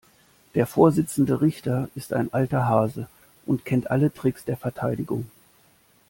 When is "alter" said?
2.33-2.67